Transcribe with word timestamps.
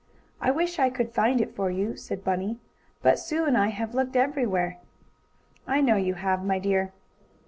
"I 0.41 0.49
wish 0.49 0.79
I 0.79 0.89
could 0.89 1.13
find 1.13 1.39
it 1.39 1.55
for 1.55 1.69
you," 1.69 1.95
said 1.95 2.23
Bunny. 2.23 2.57
"But 3.03 3.19
Sue 3.19 3.45
and 3.45 3.55
I 3.55 3.67
have 3.67 3.93
looked 3.93 4.15
everywhere." 4.15 4.79
"I 5.67 5.79
know 5.79 5.95
you 5.95 6.15
have, 6.15 6.43
my 6.43 6.57
dear." 6.57 6.91